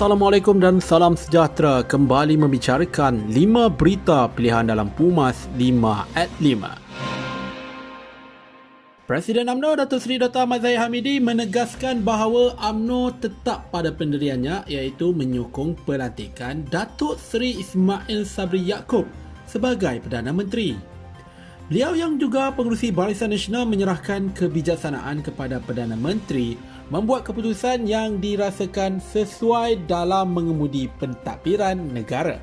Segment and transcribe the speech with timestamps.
[0.00, 9.04] Assalamualaikum dan salam sejahtera kembali membicarakan 5 berita pilihan dalam Pumas 5 at 5.
[9.04, 10.48] Presiden UMNO Datuk Seri Dr.
[10.48, 18.24] Ahmad Zahid Hamidi menegaskan bahawa UMNO tetap pada pendiriannya iaitu menyokong pelantikan Datuk Seri Ismail
[18.24, 19.04] Sabri Yaakob
[19.44, 20.80] sebagai Perdana Menteri.
[21.68, 28.98] Beliau yang juga pengurusi Barisan Nasional menyerahkan kebijaksanaan kepada Perdana Menteri membuat keputusan yang dirasakan
[28.98, 32.42] sesuai dalam mengemudi pentadbiran negara.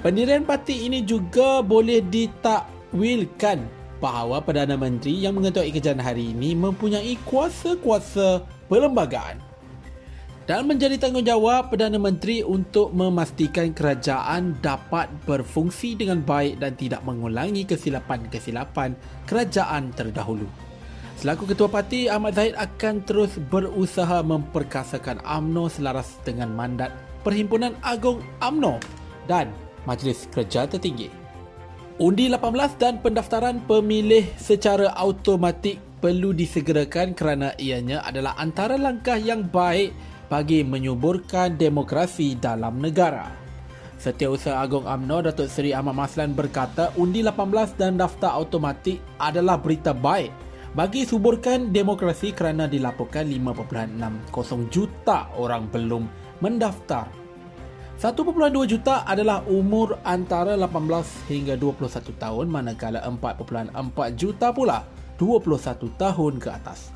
[0.00, 3.58] Pendirian parti ini juga boleh ditakwilkan
[3.98, 9.42] bahawa Perdana Menteri yang mengetuai kerajaan hari ini mempunyai kuasa-kuasa perlembagaan
[10.46, 17.66] dan menjadi tanggungjawab Perdana Menteri untuk memastikan kerajaan dapat berfungsi dengan baik dan tidak mengulangi
[17.66, 18.94] kesilapan-kesilapan
[19.26, 20.65] kerajaan terdahulu.
[21.16, 26.92] Selaku Ketua Parti, Ahmad Zahid akan terus berusaha memperkasakan AMNO selaras dengan mandat
[27.24, 28.76] Perhimpunan Agung AMNO
[29.24, 29.48] dan
[29.88, 31.08] Majlis Kerja Tertinggi.
[31.96, 39.48] Undi 18 dan pendaftaran pemilih secara automatik perlu disegerakan kerana ianya adalah antara langkah yang
[39.48, 39.96] baik
[40.28, 43.32] bagi menyuburkan demokrasi dalam negara.
[43.96, 49.96] Setiausaha Agung AMNO Datuk Seri Ahmad Maslan berkata undi 18 dan daftar automatik adalah berita
[49.96, 50.44] baik
[50.76, 56.04] bagi suburkan demokrasi kerana dilaporkan 5.60 juta orang belum
[56.44, 57.08] mendaftar.
[57.96, 58.12] 1.2
[58.68, 63.72] juta adalah umur antara 18 hingga 21 tahun manakala 4.4
[64.20, 64.84] juta pula
[65.16, 66.92] 21 tahun ke atas.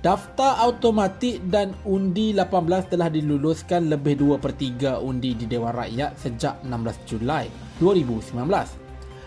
[0.00, 6.16] Daftar automatik dan undi 18 telah diluluskan lebih 2 per 3 undi di Dewan Rakyat
[6.16, 8.83] sejak 16 Julai 2019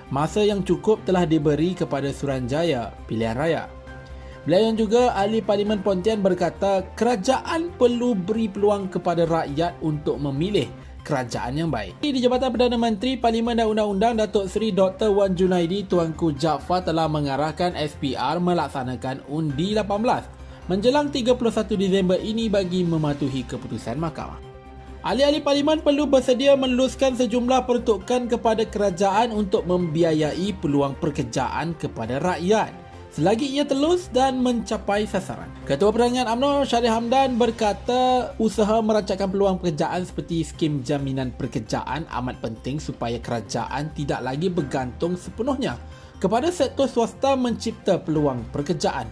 [0.10, 3.64] masa yang cukup telah diberi kepada Suranjaya pilihan raya.
[4.48, 10.72] Beliau yang juga ahli Parlimen Pontian berkata kerajaan perlu beri peluang kepada rakyat untuk memilih
[11.04, 12.00] kerajaan yang baik.
[12.00, 15.12] Di Jabatan Perdana Menteri Parlimen dan Undang-Undang Datuk Seri Dr.
[15.12, 21.36] Wan Junaidi Tuanku Jaafar telah mengarahkan SPR melaksanakan undi 18 menjelang 31
[21.76, 24.47] Disember ini bagi mematuhi keputusan mahkamah.
[25.08, 32.76] Ahli-ahli parlimen perlu bersedia meluluskan sejumlah peruntukan kepada kerajaan untuk membiayai peluang pekerjaan kepada rakyat
[33.16, 35.48] selagi ia telus dan mencapai sasaran.
[35.64, 42.44] Ketua Perdagangan UMNO Syarif Hamdan berkata usaha merancangkan peluang pekerjaan seperti skim jaminan pekerjaan amat
[42.44, 45.80] penting supaya kerajaan tidak lagi bergantung sepenuhnya
[46.20, 49.08] kepada sektor swasta mencipta peluang pekerjaan.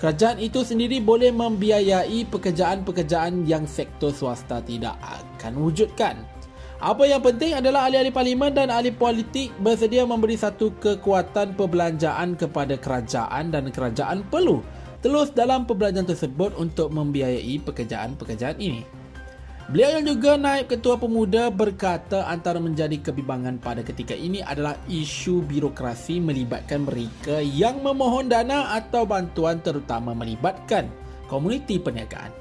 [0.00, 6.24] Kerajaan itu sendiri boleh membiayai pekerjaan-pekerjaan yang sektor swasta tidak akan wujudkan.
[6.80, 12.80] Apa yang penting adalah ahli-ahli parlimen dan ahli politik bersedia memberi satu kekuatan perbelanjaan kepada
[12.80, 14.64] kerajaan dan kerajaan perlu
[15.04, 18.99] terus dalam perbelanjaan tersebut untuk membiayai pekerjaan-pekerjaan ini.
[19.70, 25.46] Beliau yang juga naib ketua pemuda berkata antara menjadi kebimbangan pada ketika ini adalah isu
[25.46, 30.90] birokrasi melibatkan mereka yang memohon dana atau bantuan terutama melibatkan
[31.30, 32.34] komuniti perniagaan.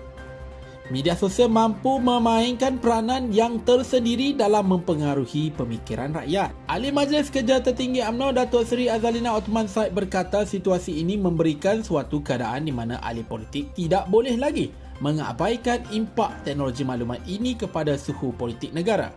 [0.90, 6.50] Media sosial mampu memainkan peranan yang tersendiri dalam mempengaruhi pemikiran rakyat.
[6.66, 12.26] Ahli Majlis Kerja Tertinggi UMNO Datuk Seri Azalina Ottoman Said berkata situasi ini memberikan suatu
[12.26, 18.36] keadaan di mana ahli politik tidak boleh lagi mengabaikan impak teknologi maklumat ini kepada suhu
[18.36, 19.12] politik negara.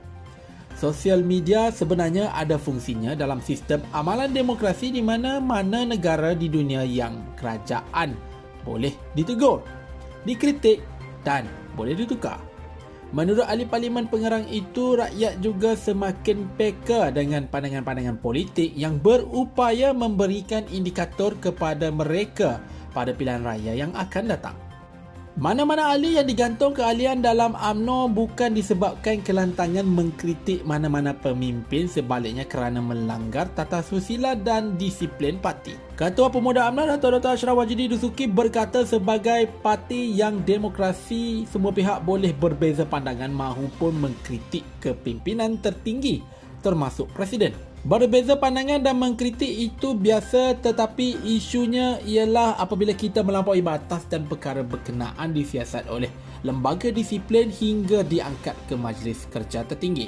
[0.78, 7.22] Sosial media sebenarnya ada fungsinya dalam sistem amalan demokrasi di mana-mana negara di dunia yang
[7.38, 8.16] kerajaan
[8.66, 9.62] boleh ditegur,
[10.26, 10.82] dikritik
[11.22, 11.46] dan
[11.78, 12.40] boleh ditukar.
[13.12, 20.64] Menurut ahli parlimen pengerang itu, rakyat juga semakin peka dengan pandangan-pandangan politik yang berupaya memberikan
[20.72, 22.64] indikator kepada mereka
[22.96, 24.56] pada pilihan raya yang akan datang.
[25.32, 32.84] Mana-mana ahli yang digantung keahlian dalam AMNO bukan disebabkan kelantangan mengkritik mana-mana pemimpin sebaliknya kerana
[32.84, 35.72] melanggar tata susila dan disiplin parti.
[35.96, 37.32] Ketua Pemuda AMNO Dato' Dr.
[37.32, 44.68] Ashraf Wajidi Dusuki berkata sebagai parti yang demokrasi semua pihak boleh berbeza pandangan mahupun mengkritik
[44.84, 46.20] kepimpinan tertinggi
[46.60, 47.71] termasuk Presiden.
[47.82, 54.62] Berbeza pandangan dan mengkritik itu biasa tetapi isunya ialah apabila kita melampaui batas dan perkara
[54.62, 56.06] berkenaan disiasat oleh
[56.46, 60.06] lembaga disiplin hingga diangkat ke majlis kerja tertinggi.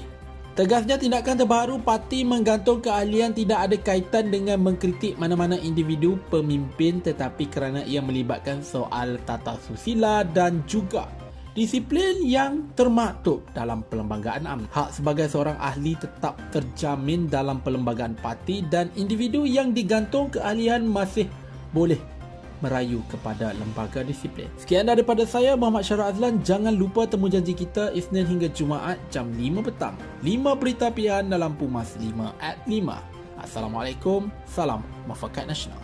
[0.55, 7.51] Tegasnya tindakan terbaru parti menggantung keahlian tidak ada kaitan dengan mengkritik mana-mana individu pemimpin tetapi
[7.51, 11.24] kerana ia melibatkan soal tata susila dan juga
[11.55, 14.69] disiplin yang termaktub dalam perlembagaan UMNO.
[14.75, 21.31] Hak sebagai seorang ahli tetap terjamin dalam perlembagaan parti dan individu yang digantung keahlian masih
[21.71, 21.99] boleh
[22.59, 24.51] merayu kepada lembaga disiplin.
[24.59, 26.41] Sekian daripada saya Muhammad Syarah Azlan.
[26.43, 29.95] Jangan lupa temu janji kita Isnin hingga Jumaat jam 5 petang.
[30.25, 33.45] 5 berita pilihan dalam Pumas 5 at 5.
[33.45, 34.33] Assalamualaikum.
[34.49, 35.84] Salam Mafakat Nasional.